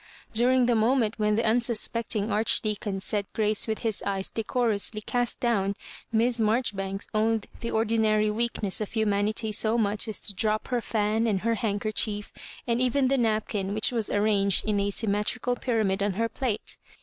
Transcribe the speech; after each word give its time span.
During 0.33 0.65
the 0.65 0.73
moment 0.73 1.19
when 1.19 1.35
the 1.35 1.43
unsuspecting 1.45 2.31
Archdeacon 2.31 2.99
said 3.01 3.27
grace 3.33 3.67
with 3.67 3.77
his 3.85 4.01
eyes 4.01 4.31
decorously 4.31 5.01
cast 5.01 5.39
down. 5.39 5.75
Miss 6.11 6.39
Marjoribanks 6.39 7.07
owned 7.13 7.45
the 7.59 7.69
ordinary 7.69 8.31
weakness 8.31 8.81
of 8.81 8.91
humanity 8.93 9.51
so 9.51 9.77
much 9.77 10.07
as 10.07 10.19
to 10.21 10.33
drop 10.33 10.69
her 10.69 10.81
fan 10.81 11.27
and 11.27 11.41
her 11.41 11.53
handkerchief, 11.53 12.33
and 12.65 12.81
even 12.81 13.09
the 13.09 13.17
napkin 13.19 13.75
which 13.75 13.91
was 13.91 14.09
arranged 14.09 14.65
in 14.65 14.79
a 14.79 14.89
symmetrical 14.89 15.55
pyramid 15.55 16.01
on 16.01 16.13
her 16.13 16.27
plate. 16.29 16.79